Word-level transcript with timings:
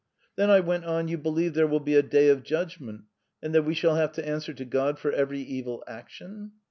"Then," 0.35 0.49
I 0.49 0.61
went 0.61 0.83
on, 0.85 1.09
"you 1.09 1.19
believe 1.19 1.53
there 1.53 1.67
will 1.67 1.79
be 1.79 1.93
a 1.93 2.01
day 2.01 2.29
of 2.29 2.41
judgment, 2.41 3.03
and 3.43 3.53
that 3.53 3.65
we 3.65 3.75
shall 3.75 3.97
have 3.97 4.11
to 4.13 4.27
answer 4.27 4.51
to 4.51 4.65
God 4.65 4.97
for 4.97 5.11
every 5.11 5.41
evil 5.41 5.83
action?" 5.87 6.53